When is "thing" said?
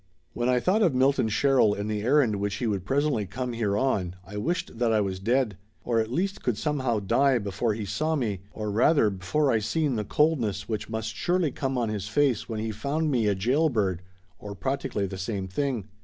15.47-15.87